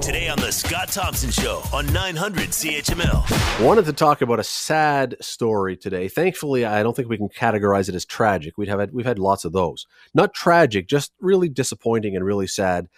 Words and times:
Today 0.00 0.28
on 0.28 0.38
the 0.38 0.52
Scott 0.52 0.88
Thompson 0.88 1.30
Show 1.30 1.62
on 1.72 1.90
900 1.92 2.50
CHML. 2.50 3.64
Wanted 3.64 3.86
to 3.86 3.92
talk 3.92 4.20
about 4.20 4.38
a 4.38 4.44
sad 4.44 5.16
story 5.20 5.76
today. 5.76 6.08
Thankfully, 6.08 6.64
I 6.64 6.82
don't 6.82 6.94
think 6.94 7.08
we 7.08 7.16
can 7.16 7.28
categorize 7.28 7.88
it 7.88 7.94
as 7.94 8.04
tragic. 8.04 8.58
We'd 8.58 8.68
have 8.68 8.80
had, 8.80 8.92
we've 8.92 9.06
had 9.06 9.18
lots 9.18 9.44
of 9.44 9.52
those. 9.52 9.86
Not 10.14 10.34
tragic, 10.34 10.88
just 10.88 11.12
really 11.20 11.48
disappointing 11.48 12.16
and 12.16 12.24
really 12.24 12.46
sad. 12.46 12.88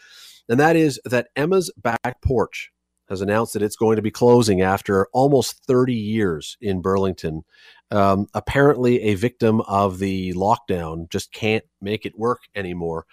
And 0.48 0.58
that 0.60 0.76
is 0.76 1.00
that 1.04 1.28
Emma's 1.36 1.70
Back 1.76 2.20
Porch 2.22 2.70
has 3.08 3.20
announced 3.20 3.52
that 3.52 3.62
it's 3.62 3.76
going 3.76 3.96
to 3.96 4.02
be 4.02 4.10
closing 4.10 4.60
after 4.60 5.06
almost 5.12 5.64
30 5.66 5.94
years 5.94 6.56
in 6.60 6.82
Burlington. 6.82 7.44
Um, 7.90 8.26
apparently, 8.34 9.00
a 9.02 9.14
victim 9.14 9.60
of 9.62 9.98
the 9.98 10.34
lockdown 10.34 11.08
just 11.08 11.32
can't 11.32 11.64
make 11.80 12.04
it 12.04 12.18
work 12.18 12.40
anymore. 12.54 13.06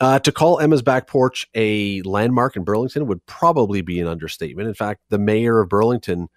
Uh, 0.00 0.18
to 0.20 0.30
call 0.30 0.60
Emma's 0.60 0.82
Back 0.82 1.08
Porch 1.08 1.48
a 1.54 2.02
landmark 2.02 2.56
in 2.56 2.62
Burlington 2.62 3.06
would 3.08 3.24
probably 3.26 3.80
be 3.80 4.00
an 4.00 4.06
understatement. 4.06 4.68
In 4.68 4.74
fact, 4.74 5.00
the 5.08 5.18
mayor 5.18 5.60
of 5.60 5.68
Burlington 5.68 6.28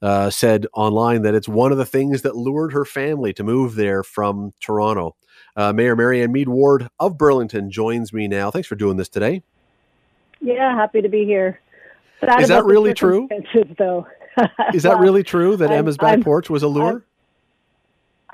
uh, 0.00 0.30
said 0.30 0.66
online 0.72 1.22
that 1.22 1.34
it's 1.34 1.48
one 1.48 1.72
of 1.72 1.78
the 1.78 1.84
things 1.84 2.22
that 2.22 2.36
lured 2.36 2.72
her 2.72 2.84
family 2.84 3.32
to 3.34 3.42
move 3.42 3.74
there 3.74 4.02
from 4.02 4.52
Toronto. 4.60 5.16
Uh, 5.56 5.72
mayor 5.72 5.96
Marianne 5.96 6.32
Meed 6.32 6.48
Ward 6.48 6.88
of 7.00 7.18
Burlington 7.18 7.70
joins 7.70 8.12
me 8.12 8.28
now. 8.28 8.50
Thanks 8.50 8.68
for 8.68 8.76
doing 8.76 8.96
this 8.96 9.08
today. 9.08 9.42
Yeah, 10.40 10.74
happy 10.74 11.02
to 11.02 11.08
be 11.08 11.24
here. 11.24 11.60
Is 12.38 12.48
that 12.48 12.64
really 12.64 12.94
true? 12.94 13.28
Though. 13.76 14.06
Is 14.72 14.84
that 14.84 14.90
well, 14.90 14.98
really 15.00 15.22
true 15.22 15.56
that 15.56 15.70
I'm, 15.70 15.78
Emma's 15.78 15.96
back 15.96 16.14
I'm, 16.14 16.22
porch 16.22 16.48
was 16.48 16.62
a 16.62 16.68
lure? 16.68 16.88
I'm, 16.88 17.04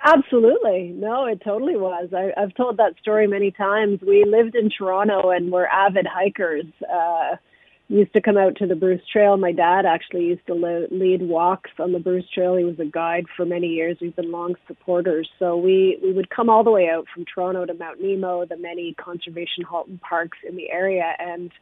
absolutely. 0.06 0.92
No, 0.94 1.26
it 1.26 1.40
totally 1.44 1.76
was. 1.76 2.08
I, 2.14 2.38
have 2.40 2.54
told 2.54 2.76
that 2.78 2.94
story 3.00 3.26
many 3.26 3.50
times. 3.50 4.00
We 4.06 4.24
lived 4.24 4.54
in 4.54 4.70
Toronto 4.70 5.30
and 5.30 5.50
were 5.50 5.66
avid 5.68 6.06
hikers. 6.06 6.66
Uh, 6.90 7.36
used 7.88 8.12
to 8.12 8.20
come 8.20 8.36
out 8.36 8.56
to 8.56 8.66
the 8.66 8.74
Bruce 8.74 9.02
Trail. 9.12 9.36
My 9.36 9.52
dad 9.52 9.86
actually 9.86 10.24
used 10.24 10.44
to 10.46 10.54
le- 10.54 10.88
lead 10.90 11.22
walks 11.22 11.70
on 11.78 11.92
the 11.92 12.00
Bruce 12.00 12.28
Trail. 12.34 12.56
He 12.56 12.64
was 12.64 12.78
a 12.80 12.84
guide 12.84 13.26
for 13.36 13.44
many 13.44 13.68
years. 13.68 13.96
We've 14.00 14.16
been 14.16 14.32
long 14.32 14.56
supporters. 14.66 15.28
So 15.38 15.56
we, 15.56 15.98
we 16.02 16.12
would 16.12 16.28
come 16.30 16.50
all 16.50 16.64
the 16.64 16.70
way 16.70 16.88
out 16.88 17.06
from 17.14 17.24
Toronto 17.32 17.64
to 17.64 17.74
Mount 17.74 18.00
Nemo, 18.00 18.44
the 18.44 18.56
many 18.56 18.94
conservation 18.94 19.62
Halton 19.62 19.98
parks 19.98 20.38
in 20.48 20.56
the 20.56 20.68
area. 20.70 21.12
And 21.18 21.52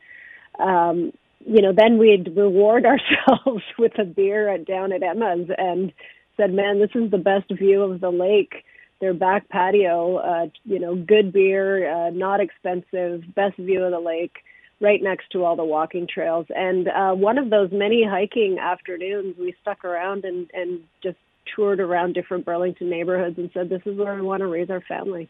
um, 0.58 1.12
you 1.46 1.60
know, 1.60 1.72
then 1.76 1.98
we'd 1.98 2.36
reward 2.36 2.86
ourselves 2.86 3.64
with 3.78 3.98
a 3.98 4.04
beer 4.04 4.48
at, 4.48 4.64
down 4.64 4.92
at 4.92 5.02
Emma's 5.02 5.48
and 5.56 5.92
said, 6.36 6.52
man, 6.52 6.78
this 6.78 6.90
is 6.94 7.10
the 7.10 7.18
best 7.18 7.50
view 7.50 7.82
of 7.82 8.00
the 8.00 8.10
lake. 8.10 8.64
Their 9.00 9.14
back 9.14 9.48
patio, 9.48 10.16
uh, 10.16 10.46
you 10.64 10.78
know, 10.78 10.94
good 10.94 11.32
beer, 11.32 11.90
uh, 11.90 12.10
not 12.10 12.40
expensive, 12.40 13.22
best 13.34 13.56
view 13.56 13.82
of 13.82 13.90
the 13.90 14.00
lake, 14.00 14.36
right 14.80 15.02
next 15.02 15.30
to 15.30 15.44
all 15.44 15.56
the 15.56 15.64
walking 15.64 16.06
trails. 16.06 16.46
And 16.54 16.88
uh, 16.88 17.12
one 17.12 17.38
of 17.38 17.50
those 17.50 17.70
many 17.72 18.04
hiking 18.04 18.58
afternoons, 18.58 19.36
we 19.38 19.54
stuck 19.62 19.84
around 19.84 20.24
and, 20.24 20.50
and 20.54 20.80
just 21.02 21.18
toured 21.54 21.80
around 21.80 22.14
different 22.14 22.44
Burlington 22.44 22.88
neighborhoods 22.88 23.38
and 23.38 23.50
said, 23.52 23.68
this 23.68 23.82
is 23.84 23.96
where 23.96 24.14
we 24.14 24.22
want 24.22 24.40
to 24.40 24.46
raise 24.46 24.70
our 24.70 24.80
family. 24.80 25.28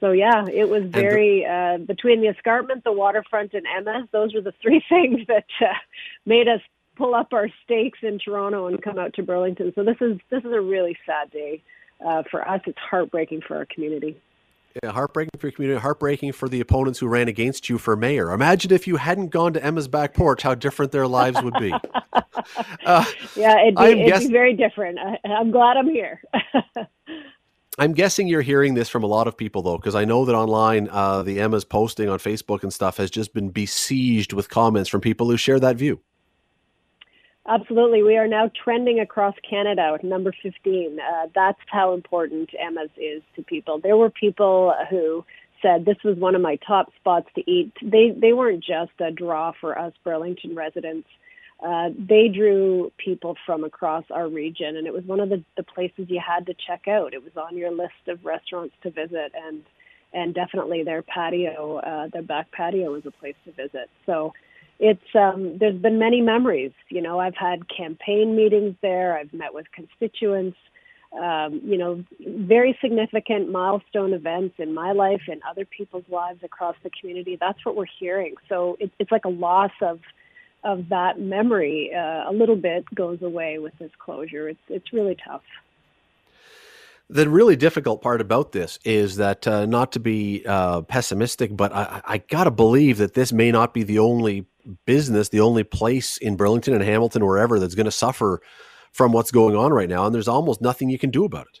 So 0.00 0.12
yeah, 0.12 0.46
it 0.50 0.68
was 0.68 0.84
very 0.84 1.44
uh, 1.44 1.78
between 1.78 2.22
the 2.22 2.28
escarpment, 2.28 2.84
the 2.84 2.92
waterfront, 2.92 3.52
and 3.52 3.66
Emma's. 3.66 4.08
Those 4.10 4.34
were 4.34 4.40
the 4.40 4.54
three 4.62 4.82
things 4.88 5.26
that 5.28 5.44
uh, 5.60 5.74
made 6.24 6.48
us 6.48 6.62
pull 7.00 7.14
up 7.14 7.32
our 7.32 7.48
stakes 7.64 8.00
in 8.02 8.18
Toronto 8.18 8.66
and 8.66 8.80
come 8.82 8.98
out 8.98 9.14
to 9.14 9.22
Burlington. 9.22 9.72
So 9.74 9.82
this 9.82 9.96
is 10.02 10.18
this 10.28 10.44
is 10.44 10.52
a 10.52 10.60
really 10.60 10.96
sad 11.06 11.30
day 11.30 11.62
uh, 12.06 12.22
for 12.30 12.46
us. 12.46 12.60
It's 12.66 12.78
heartbreaking 12.78 13.40
for 13.48 13.56
our 13.56 13.64
community. 13.64 14.20
Yeah, 14.82 14.92
heartbreaking 14.92 15.38
for 15.38 15.46
your 15.48 15.52
community, 15.52 15.80
heartbreaking 15.80 16.32
for 16.32 16.48
the 16.48 16.60
opponents 16.60 16.98
who 16.98 17.08
ran 17.08 17.26
against 17.26 17.68
you 17.70 17.78
for 17.78 17.96
mayor. 17.96 18.30
Imagine 18.32 18.70
if 18.72 18.86
you 18.86 18.96
hadn't 18.96 19.28
gone 19.28 19.54
to 19.54 19.64
Emma's 19.64 19.88
back 19.88 20.14
porch, 20.14 20.42
how 20.42 20.54
different 20.54 20.92
their 20.92 21.08
lives 21.08 21.42
would 21.42 21.54
be. 21.54 21.72
Uh, 22.86 23.04
yeah, 23.36 23.60
it'd, 23.60 23.76
be, 23.76 23.84
it'd 23.84 24.06
guess- 24.06 24.26
be 24.26 24.32
very 24.32 24.54
different. 24.54 24.98
I, 24.98 25.18
I'm 25.28 25.50
glad 25.50 25.76
I'm 25.76 25.90
here. 25.90 26.22
I'm 27.78 27.92
guessing 27.92 28.28
you're 28.28 28.40
hearing 28.40 28.74
this 28.74 28.88
from 28.88 29.02
a 29.02 29.06
lot 29.06 29.26
of 29.26 29.36
people 29.36 29.62
though, 29.62 29.76
because 29.76 29.94
I 29.94 30.04
know 30.04 30.24
that 30.24 30.34
online, 30.34 30.88
uh, 30.90 31.22
the 31.22 31.38
Emma's 31.38 31.64
posting 31.64 32.08
on 32.08 32.18
Facebook 32.18 32.62
and 32.62 32.72
stuff 32.72 32.96
has 32.96 33.10
just 33.10 33.34
been 33.34 33.50
besieged 33.50 34.32
with 34.32 34.48
comments 34.48 34.88
from 34.88 35.00
people 35.00 35.28
who 35.30 35.36
share 35.36 35.60
that 35.60 35.76
view. 35.76 36.00
Absolutely. 37.48 38.02
We 38.02 38.16
are 38.16 38.28
now 38.28 38.50
trending 38.62 39.00
across 39.00 39.34
Canada 39.48 39.90
with 39.92 40.04
number 40.04 40.32
15. 40.42 40.98
Uh, 41.00 41.26
that's 41.34 41.58
how 41.66 41.94
important 41.94 42.50
Emma's 42.58 42.90
is 42.96 43.22
to 43.36 43.42
people. 43.42 43.80
There 43.80 43.96
were 43.96 44.10
people 44.10 44.74
who 44.90 45.24
said 45.62 45.84
this 45.84 45.96
was 46.04 46.16
one 46.16 46.34
of 46.34 46.42
my 46.42 46.56
top 46.56 46.92
spots 46.96 47.28
to 47.34 47.50
eat. 47.50 47.72
They, 47.82 48.10
they 48.16 48.32
weren't 48.32 48.62
just 48.62 48.92
a 49.00 49.10
draw 49.10 49.52
for 49.60 49.78
us 49.78 49.92
Burlington 50.04 50.54
residents 50.54 51.08
uh, 51.62 51.90
they 51.98 52.28
drew 52.28 52.90
people 52.96 53.36
from 53.44 53.64
across 53.64 54.04
our 54.10 54.28
region, 54.28 54.76
and 54.76 54.86
it 54.86 54.92
was 54.92 55.04
one 55.04 55.20
of 55.20 55.28
the, 55.28 55.44
the 55.56 55.62
places 55.62 56.06
you 56.08 56.20
had 56.26 56.46
to 56.46 56.54
check 56.66 56.88
out. 56.88 57.12
It 57.12 57.22
was 57.22 57.36
on 57.36 57.56
your 57.56 57.70
list 57.70 58.08
of 58.08 58.24
restaurants 58.24 58.74
to 58.82 58.90
visit, 58.90 59.32
and 59.34 59.62
and 60.12 60.34
definitely 60.34 60.82
their 60.82 61.02
patio, 61.02 61.76
uh, 61.76 62.08
their 62.08 62.22
back 62.22 62.50
patio, 62.50 62.90
was 62.90 63.06
a 63.06 63.12
place 63.12 63.36
to 63.44 63.52
visit. 63.52 63.88
So 64.06 64.32
it's 64.80 65.14
um, 65.14 65.58
there's 65.58 65.76
been 65.76 65.98
many 65.98 66.22
memories. 66.22 66.72
You 66.88 67.02
know, 67.02 67.20
I've 67.20 67.36
had 67.36 67.68
campaign 67.68 68.34
meetings 68.34 68.74
there. 68.80 69.16
I've 69.16 69.32
met 69.32 69.54
with 69.54 69.66
constituents. 69.72 70.56
Um, 71.12 71.60
you 71.64 71.76
know, 71.76 72.04
very 72.20 72.78
significant 72.80 73.50
milestone 73.50 74.12
events 74.12 74.54
in 74.58 74.72
my 74.72 74.92
life 74.92 75.22
and 75.26 75.40
other 75.48 75.64
people's 75.64 76.04
lives 76.08 76.38
across 76.44 76.76
the 76.84 76.90
community. 76.98 77.36
That's 77.38 77.58
what 77.66 77.74
we're 77.74 77.84
hearing. 77.98 78.36
So 78.48 78.76
it, 78.78 78.92
it's 79.00 79.10
like 79.10 79.24
a 79.24 79.30
loss 79.30 79.72
of 79.82 80.00
of 80.62 80.88
that 80.90 81.18
memory 81.18 81.90
uh, 81.94 82.30
a 82.30 82.32
little 82.32 82.56
bit 82.56 82.84
goes 82.94 83.22
away 83.22 83.58
with 83.58 83.76
this 83.78 83.90
closure. 83.98 84.48
It's 84.48 84.60
it's 84.68 84.92
really 84.92 85.16
tough. 85.26 85.42
The 87.12 87.28
really 87.28 87.56
difficult 87.56 88.02
part 88.02 88.20
about 88.20 88.52
this 88.52 88.78
is 88.84 89.16
that 89.16 89.44
uh, 89.48 89.66
not 89.66 89.90
to 89.92 90.00
be 90.00 90.44
uh, 90.46 90.82
pessimistic, 90.82 91.56
but 91.56 91.74
I, 91.74 92.00
I 92.04 92.18
got 92.18 92.44
to 92.44 92.52
believe 92.52 92.98
that 92.98 93.14
this 93.14 93.32
may 93.32 93.50
not 93.50 93.74
be 93.74 93.82
the 93.82 93.98
only 93.98 94.46
business, 94.84 95.28
the 95.28 95.40
only 95.40 95.64
place 95.64 96.18
in 96.18 96.36
Burlington 96.36 96.72
and 96.72 96.84
Hamilton, 96.84 97.26
wherever, 97.26 97.58
that's 97.58 97.74
going 97.74 97.86
to 97.86 97.90
suffer 97.90 98.40
from 98.92 99.10
what's 99.10 99.32
going 99.32 99.56
on 99.56 99.72
right 99.72 99.88
now, 99.88 100.06
and 100.06 100.14
there's 100.14 100.28
almost 100.28 100.60
nothing 100.60 100.88
you 100.88 101.00
can 101.00 101.10
do 101.10 101.24
about 101.24 101.48
it. 101.52 101.60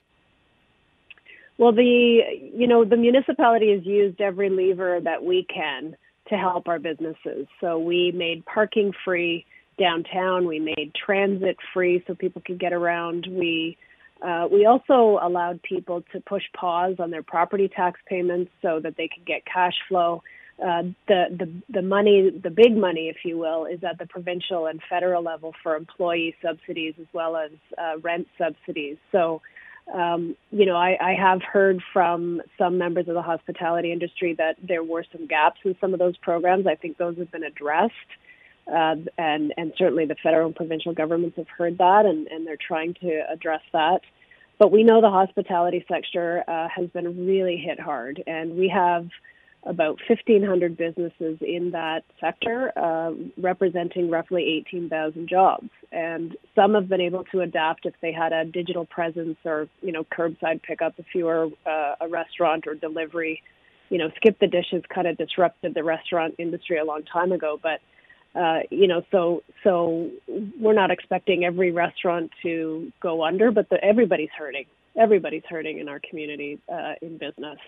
Well, 1.58 1.72
the 1.72 2.22
you 2.54 2.68
know 2.68 2.84
the 2.84 2.96
municipality 2.96 3.72
has 3.72 3.84
used 3.84 4.20
every 4.20 4.50
lever 4.50 5.00
that 5.02 5.24
we 5.24 5.46
can 5.52 5.96
to 6.28 6.36
help 6.36 6.68
our 6.68 6.78
businesses. 6.78 7.48
So 7.60 7.76
we 7.76 8.12
made 8.12 8.46
parking 8.46 8.92
free 9.04 9.44
downtown. 9.78 10.46
We 10.46 10.60
made 10.60 10.92
transit 10.94 11.56
free 11.74 12.04
so 12.06 12.14
people 12.14 12.40
could 12.46 12.60
get 12.60 12.72
around. 12.72 13.26
We 13.28 13.76
uh, 14.22 14.48
we 14.50 14.66
also 14.66 15.18
allowed 15.22 15.62
people 15.62 16.02
to 16.12 16.20
push 16.20 16.42
pause 16.54 16.96
on 16.98 17.10
their 17.10 17.22
property 17.22 17.68
tax 17.68 18.00
payments 18.06 18.50
so 18.62 18.80
that 18.80 18.96
they 18.96 19.08
could 19.08 19.24
get 19.24 19.44
cash 19.44 19.74
flow. 19.88 20.22
Uh, 20.62 20.82
the 21.08 21.24
the 21.30 21.50
the 21.70 21.82
money, 21.82 22.30
the 22.30 22.50
big 22.50 22.76
money, 22.76 23.08
if 23.08 23.24
you 23.24 23.38
will, 23.38 23.64
is 23.64 23.82
at 23.82 23.98
the 23.98 24.06
provincial 24.06 24.66
and 24.66 24.80
federal 24.90 25.22
level 25.22 25.54
for 25.62 25.74
employee 25.74 26.34
subsidies 26.42 26.94
as 27.00 27.06
well 27.14 27.34
as 27.36 27.50
uh, 27.78 27.98
rent 28.00 28.28
subsidies. 28.36 28.98
So 29.10 29.40
um, 29.92 30.36
you 30.50 30.66
know, 30.66 30.76
I, 30.76 30.96
I 31.00 31.14
have 31.14 31.42
heard 31.42 31.82
from 31.92 32.42
some 32.58 32.78
members 32.78 33.08
of 33.08 33.14
the 33.14 33.22
hospitality 33.22 33.92
industry 33.92 34.34
that 34.34 34.56
there 34.62 34.84
were 34.84 35.04
some 35.10 35.26
gaps 35.26 35.60
in 35.64 35.76
some 35.80 35.92
of 35.92 35.98
those 35.98 36.16
programs. 36.18 36.66
I 36.66 36.74
think 36.76 36.96
those 36.96 37.18
have 37.18 37.30
been 37.30 37.42
addressed. 37.42 37.94
Uh, 38.70 38.96
and, 39.18 39.52
and 39.56 39.72
certainly 39.76 40.06
the 40.06 40.16
federal 40.22 40.46
and 40.46 40.54
provincial 40.54 40.92
governments 40.94 41.36
have 41.36 41.48
heard 41.48 41.78
that 41.78 42.06
and, 42.06 42.28
and 42.28 42.46
they're 42.46 42.56
trying 42.56 42.94
to 42.94 43.22
address 43.30 43.62
that. 43.72 44.00
But 44.58 44.70
we 44.70 44.84
know 44.84 45.00
the 45.00 45.10
hospitality 45.10 45.84
sector 45.88 46.44
uh, 46.46 46.68
has 46.68 46.88
been 46.90 47.26
really 47.26 47.56
hit 47.56 47.80
hard, 47.80 48.22
and 48.26 48.56
we 48.56 48.68
have 48.68 49.08
about 49.64 49.98
1,500 50.08 50.76
businesses 50.76 51.38
in 51.40 51.70
that 51.72 52.02
sector, 52.20 52.72
uh, 52.76 53.12
representing 53.36 54.10
roughly 54.10 54.42
18,000 54.66 55.28
jobs. 55.28 55.68
And 55.92 56.36
some 56.54 56.74
have 56.74 56.88
been 56.88 57.00
able 57.00 57.24
to 57.24 57.40
adapt 57.40 57.84
if 57.84 57.94
they 58.00 58.12
had 58.12 58.32
a 58.32 58.44
digital 58.44 58.86
presence 58.86 59.36
or, 59.44 59.68
you 59.82 59.92
know, 59.92 60.04
curbside 60.04 60.62
pickup 60.62 60.94
if 60.98 61.06
you 61.14 61.26
were 61.26 61.48
uh, 61.66 61.94
a 62.00 62.08
restaurant 62.08 62.66
or 62.66 62.74
delivery. 62.74 63.42
You 63.90 63.98
know, 63.98 64.10
skip 64.16 64.38
the 64.38 64.46
dishes 64.46 64.82
kind 64.94 65.06
of 65.06 65.18
disrupted 65.18 65.74
the 65.74 65.84
restaurant 65.84 66.36
industry 66.38 66.78
a 66.78 66.84
long 66.84 67.02
time 67.02 67.32
ago, 67.32 67.58
but 67.62 67.80
uh, 68.34 68.60
you 68.70 68.86
know, 68.86 69.02
so 69.10 69.42
so 69.64 70.08
we're 70.58 70.72
not 70.72 70.90
expecting 70.90 71.44
every 71.44 71.72
restaurant 71.72 72.30
to 72.42 72.92
go 73.00 73.24
under, 73.24 73.50
but 73.50 73.68
the, 73.70 73.82
everybody's 73.84 74.30
hurting. 74.36 74.66
Everybody's 74.96 75.42
hurting 75.48 75.78
in 75.78 75.88
our 75.88 76.00
community 76.00 76.58
uh, 76.72 76.94
in 77.02 77.18
business. 77.18 77.58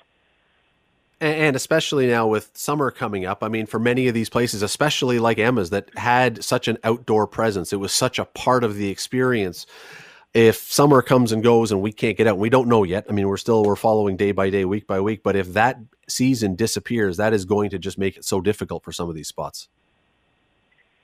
And 1.21 1.55
especially 1.55 2.09
now 2.09 2.27
with 2.27 2.51
summer 2.55 2.91
coming 2.91 3.27
up 3.27 3.45
i 3.45 3.49
mean 3.49 3.67
for 3.67 3.79
many 3.79 4.09
of 4.09 4.15
these 4.15 4.29
places 4.29 4.61
especially 4.61 5.21
like 5.21 5.39
emma's 5.39 5.71
that 5.71 5.89
had 5.97 6.43
such 6.43 6.67
an 6.67 6.79
outdoor 6.83 7.29
presence 7.29 7.73
it 7.73 7.77
was 7.77 7.93
such 7.93 8.19
a 8.19 8.25
part 8.25 8.65
of 8.65 8.75
the 8.75 8.91
experience. 8.91 9.67
If 10.35 10.57
summer 10.57 11.01
comes 11.03 11.31
and 11.31 11.43
goes 11.43 11.71
and 11.71 11.81
we 11.81 11.93
can't 11.93 12.17
get 12.17 12.27
out 12.27 12.33
and 12.33 12.41
we 12.41 12.51
don't 12.51 12.67
know 12.67 12.83
yet. 12.83 13.07
I 13.09 13.13
mean 13.13 13.29
we're 13.29 13.37
still 13.37 13.63
we're 13.63 13.77
following 13.77 14.17
day 14.17 14.33
by 14.33 14.51
day 14.51 14.65
week 14.65 14.87
by 14.89 15.01
week 15.01 15.23
but 15.23 15.37
if 15.37 15.53
that 15.53 15.79
season 16.09 16.57
disappears 16.57 17.17
that 17.19 17.33
is 17.33 17.45
going 17.45 17.71
to 17.71 17.79
just 17.79 17.99
make 17.99 18.17
it 18.17 18.25
so 18.25 18.41
difficult 18.41 18.83
for 18.83 18.91
some 18.91 19.09
of 19.09 19.15
these 19.15 19.29
spots 19.29 19.69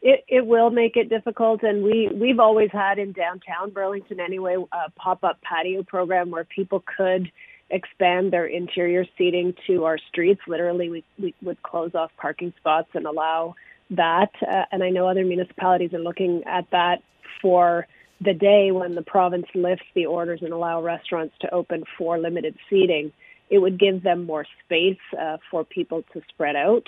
it, 0.01 0.25
it 0.29 0.47
will 0.47 0.71
make 0.71 0.97
it 0.97 1.09
difficult, 1.09 1.63
and 1.63 1.83
we 1.83 2.09
we've 2.15 2.39
always 2.39 2.71
had 2.73 2.99
in 2.99 3.13
downtown 3.13 3.71
Burlington 3.71 4.21
anyway 4.21 4.57
a 4.73 4.91
pop 4.93 5.25
up 5.25 5.41
patio 5.43 5.83
program 5.83 6.31
where 6.31 6.45
people 6.45 6.85
could 6.97 7.31
expand 7.71 8.33
their 8.33 8.47
interior 8.47 9.05
seating 9.17 9.55
to 9.67 9.85
our 9.85 9.99
streets. 10.09 10.41
Literally, 10.47 10.89
we 10.89 11.05
we 11.19 11.35
would 11.43 11.63
close 11.63 11.95
off 11.95 12.11
parking 12.17 12.53
spots 12.59 12.89
and 12.95 13.07
allow 13.07 13.55
that. 13.91 14.31
Uh, 14.41 14.65
and 14.71 14.85
I 14.85 14.91
know 14.91 15.09
other 15.09 15.25
municipalities 15.25 15.93
are 15.93 15.99
looking 15.99 16.45
at 16.47 16.71
that 16.71 17.03
for 17.43 17.87
the 18.21 18.35
day 18.35 18.71
when 18.71 18.95
the 18.95 19.03
province 19.03 19.47
lifts 19.55 19.87
the 19.95 20.07
orders 20.07 20.41
and 20.43 20.53
allow 20.53 20.83
restaurants 20.83 21.35
to 21.41 21.53
open 21.53 21.85
for 21.97 22.19
limited 22.19 22.57
seating. 22.69 23.13
It 23.51 23.59
would 23.59 23.79
give 23.79 24.03
them 24.03 24.27
more 24.27 24.45
space 24.65 24.99
uh, 25.19 25.39
for 25.51 25.65
people 25.65 26.05
to 26.13 26.23
spread 26.29 26.55
out. 26.55 26.87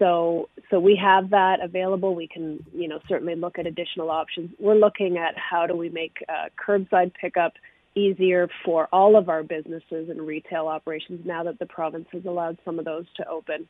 So, 0.00 0.48
so 0.70 0.80
we 0.80 0.96
have 0.96 1.30
that 1.30 1.58
available. 1.62 2.14
We 2.14 2.26
can, 2.26 2.64
you 2.74 2.88
know, 2.88 2.98
certainly 3.08 3.36
look 3.36 3.58
at 3.58 3.66
additional 3.66 4.10
options. 4.10 4.50
We're 4.58 4.74
looking 4.74 5.18
at 5.18 5.36
how 5.36 5.66
do 5.66 5.76
we 5.76 5.90
make 5.90 6.24
uh, 6.28 6.48
curbside 6.58 7.12
pickup 7.14 7.52
easier 7.94 8.48
for 8.64 8.88
all 8.92 9.16
of 9.16 9.28
our 9.28 9.42
businesses 9.42 10.08
and 10.08 10.20
retail 10.26 10.66
operations 10.66 11.24
now 11.24 11.44
that 11.44 11.58
the 11.58 11.66
province 11.66 12.06
has 12.12 12.24
allowed 12.24 12.58
some 12.64 12.78
of 12.78 12.84
those 12.84 13.04
to 13.18 13.28
open. 13.28 13.68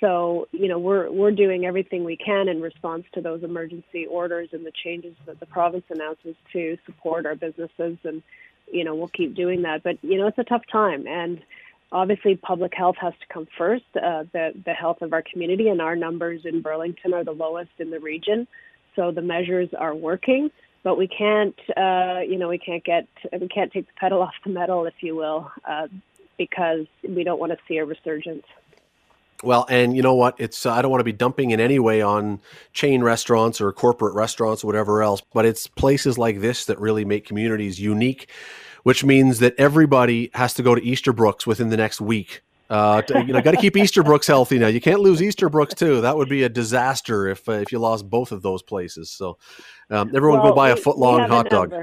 So, 0.00 0.48
you 0.52 0.68
know, 0.68 0.78
we're 0.78 1.10
we're 1.10 1.30
doing 1.30 1.64
everything 1.64 2.04
we 2.04 2.16
can 2.16 2.48
in 2.48 2.60
response 2.60 3.04
to 3.14 3.22
those 3.22 3.42
emergency 3.42 4.06
orders 4.06 4.50
and 4.52 4.66
the 4.66 4.72
changes 4.84 5.14
that 5.24 5.40
the 5.40 5.46
province 5.46 5.84
announces 5.88 6.36
to 6.52 6.76
support 6.84 7.26
our 7.26 7.36
businesses 7.36 7.96
and 8.04 8.22
you 8.70 8.84
know, 8.84 8.94
we'll 8.94 9.08
keep 9.08 9.34
doing 9.34 9.62
that. 9.62 9.82
But, 9.82 9.98
you 10.02 10.18
know, 10.18 10.26
it's 10.26 10.38
a 10.38 10.44
tough 10.44 10.62
time 10.70 11.06
and 11.06 11.40
obviously 11.94 12.36
public 12.36 12.74
health 12.74 12.96
has 13.00 13.14
to 13.20 13.26
come 13.32 13.46
first, 13.56 13.84
uh, 13.96 14.24
the 14.32 14.52
the 14.66 14.74
health 14.74 15.00
of 15.00 15.12
our 15.12 15.22
community 15.22 15.68
and 15.68 15.80
our 15.80 15.96
numbers 15.96 16.42
in 16.44 16.60
Burlington 16.60 17.14
are 17.14 17.24
the 17.24 17.32
lowest 17.32 17.70
in 17.78 17.90
the 17.90 18.00
region. 18.00 18.46
So 18.96 19.10
the 19.12 19.22
measures 19.22 19.70
are 19.78 19.94
working, 19.94 20.50
but 20.82 20.98
we 20.98 21.08
can't 21.08 21.58
uh, 21.76 22.20
you 22.28 22.36
know, 22.36 22.48
we 22.48 22.58
can't 22.58 22.84
get 22.84 23.06
we 23.32 23.48
can't 23.48 23.72
take 23.72 23.86
the 23.86 23.92
pedal 23.96 24.20
off 24.26 24.34
the 24.44 24.50
metal 24.50 24.84
if 24.84 24.94
you 25.00 25.16
will, 25.16 25.50
uh, 25.66 25.86
because 26.36 26.86
we 27.08 27.24
don't 27.24 27.40
want 27.40 27.52
to 27.52 27.58
see 27.66 27.78
a 27.78 27.84
resurgence. 27.84 28.44
Well, 29.42 29.66
and 29.68 29.94
you 29.94 30.02
know 30.02 30.14
what? 30.14 30.36
It's 30.38 30.64
uh, 30.64 30.72
I 30.72 30.82
don't 30.82 30.90
want 30.90 31.00
to 31.00 31.04
be 31.04 31.12
dumping 31.12 31.50
in 31.50 31.60
any 31.60 31.78
way 31.78 32.00
on 32.00 32.40
chain 32.72 33.02
restaurants 33.02 33.60
or 33.60 33.70
corporate 33.72 34.14
restaurants 34.14 34.64
or 34.64 34.66
whatever 34.66 35.02
else, 35.02 35.22
but 35.32 35.44
it's 35.44 35.66
places 35.66 36.18
like 36.18 36.40
this 36.40 36.64
that 36.64 36.80
really 36.80 37.04
make 37.04 37.26
communities 37.26 37.78
unique, 37.78 38.30
which 38.84 39.04
means 39.04 39.40
that 39.40 39.54
everybody 39.58 40.30
has 40.34 40.54
to 40.54 40.62
go 40.62 40.74
to 40.74 40.80
Easterbrooks 40.80 41.46
within 41.46 41.68
the 41.68 41.76
next 41.76 42.00
week. 42.00 42.42
Uh, 42.70 43.02
to, 43.02 43.22
you 43.24 43.32
know, 43.32 43.42
got 43.42 43.50
to 43.50 43.58
keep 43.58 43.74
Easterbrooks 43.74 44.26
healthy 44.26 44.58
now. 44.58 44.68
You 44.68 44.80
can't 44.80 45.00
lose 45.00 45.20
Easterbrooks 45.20 45.74
too. 45.74 46.00
That 46.00 46.16
would 46.16 46.30
be 46.30 46.44
a 46.44 46.48
disaster 46.48 47.28
if 47.28 47.46
uh, 47.48 47.52
if 47.52 47.72
you 47.72 47.78
lost 47.78 48.08
both 48.08 48.32
of 48.32 48.40
those 48.40 48.62
places. 48.62 49.10
So, 49.10 49.36
um, 49.90 50.10
everyone 50.14 50.40
well, 50.40 50.50
go 50.50 50.56
buy 50.56 50.70
a 50.70 50.76
foot 50.76 50.96
long 50.96 51.28
hot 51.28 51.50
dog. 51.50 51.74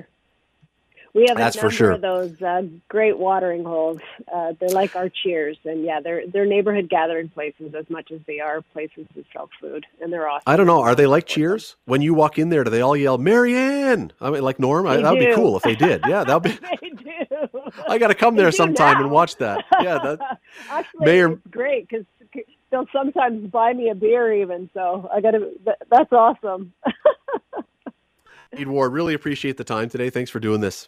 We 1.14 1.26
have 1.28 1.38
That's 1.38 1.58
a 1.58 1.60
number 1.60 1.76
sure. 1.76 1.92
of 1.92 2.02
those 2.02 2.42
uh, 2.42 2.64
great 2.88 3.18
watering 3.18 3.66
holes. 3.66 4.00
Uh, 4.34 4.54
they're 4.60 4.70
like 4.70 4.96
our 4.96 5.10
cheers, 5.10 5.58
and 5.66 5.84
yeah, 5.84 6.00
they're 6.00 6.26
they're 6.26 6.46
neighborhood 6.46 6.90
gathering 6.90 7.28
places 7.28 7.76
as 7.78 7.90
much 7.90 8.12
as 8.12 8.22
they 8.28 8.40
are 8.40 8.62
places 8.62 9.08
to 9.14 9.26
sell 9.34 9.50
food, 9.60 9.86
and 10.02 10.14
they're 10.14 10.30
awesome. 10.30 10.44
I 10.48 10.56
don't 10.56 10.68
know. 10.68 10.82
Are 10.82 10.96
they 10.96 11.08
like 11.08 11.26
cheers? 11.26 11.76
When 11.84 12.02
you 12.02 12.14
walk 12.14 12.40
in 12.40 12.48
there, 12.48 12.64
do 12.64 12.70
they 12.72 12.80
all 12.80 12.96
yell 12.96 13.18
"Marianne"? 13.18 14.14
I 14.22 14.30
mean, 14.30 14.42
like 14.42 14.58
Norm. 14.58 14.86
that 14.86 15.04
would 15.04 15.20
be 15.20 15.34
cool 15.36 15.58
if 15.58 15.64
they 15.64 15.76
did. 15.76 16.02
Yeah, 16.08 16.24
that 16.24 16.42
would 16.42 16.44
be. 16.44 16.68
they 16.82 16.90
do. 16.90 17.72
I 17.90 17.98
got 17.98 18.08
to 18.08 18.16
come 18.16 18.36
there 18.36 18.52
sometime 18.52 18.96
now. 18.96 19.02
and 19.02 19.12
watch 19.12 19.36
that. 19.38 19.66
Yeah, 19.82 19.98
that. 20.00 20.40
Actually, 20.70 21.06
Mayor... 21.06 21.32
it's 21.34 21.48
great 21.52 21.90
because 21.90 22.06
they'll 22.70 22.88
sometimes 22.94 23.50
buy 23.52 23.74
me 23.74 23.90
a 23.90 23.96
beer 23.96 24.34
even. 24.34 24.70
So 24.74 25.10
I 25.14 25.20
got 25.20 25.32
to. 25.32 25.52
That's 25.90 26.12
awesome. 26.14 26.72
Ed 28.54 28.68
Ward, 28.68 28.94
really 28.94 29.14
appreciate 29.14 29.58
the 29.58 29.66
time 29.66 29.90
today. 29.90 30.10
Thanks 30.10 30.32
for 30.32 30.40
doing 30.40 30.62
this. 30.62 30.88